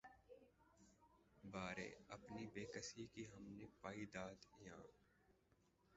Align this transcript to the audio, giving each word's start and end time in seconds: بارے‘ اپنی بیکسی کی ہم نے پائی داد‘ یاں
بارے‘ 1.43 1.87
اپنی 2.07 2.45
بیکسی 2.53 3.05
کی 3.13 3.23
ہم 3.33 3.43
نے 3.51 3.65
پائی 3.81 4.05
داد‘ 4.13 4.37
یاں 4.59 4.83